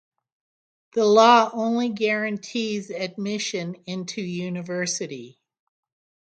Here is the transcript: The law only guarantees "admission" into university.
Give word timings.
The 0.93 1.05
law 1.05 1.51
only 1.53 1.89
guarantees 1.89 2.89
"admission" 2.89 3.75
into 3.85 4.19
university. 4.19 5.37